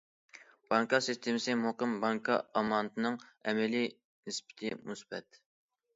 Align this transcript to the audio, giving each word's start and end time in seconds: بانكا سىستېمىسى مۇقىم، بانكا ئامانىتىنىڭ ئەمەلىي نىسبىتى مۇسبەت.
بانكا 0.73 0.99
سىستېمىسى 1.07 1.55
مۇقىم، 1.65 1.93
بانكا 2.05 2.39
ئامانىتىنىڭ 2.61 3.21
ئەمەلىي 3.49 3.87
نىسبىتى 3.95 4.73
مۇسبەت. 4.91 5.43